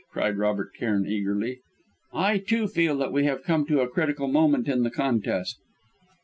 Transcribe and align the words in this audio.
cried 0.11 0.35
Robert 0.35 0.73
Cairn 0.73 1.05
eagerly, 1.05 1.59
"I, 2.11 2.39
too, 2.39 2.67
feel 2.67 2.97
that 2.97 3.11
we 3.13 3.25
have 3.25 3.43
come 3.43 3.67
to 3.67 3.81
a 3.81 3.87
critical 3.87 4.27
moment 4.27 4.67
in 4.67 4.81
the 4.81 4.89
contest." 4.89 5.59